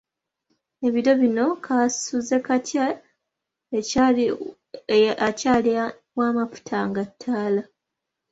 Ebiro 0.87 1.13
bino 1.21 1.45
kaasuzekatya 1.65 2.85
akyali 5.27 5.73
w'amafuta 6.17 6.77
ga 6.93 7.03
ttaala? 7.09 7.61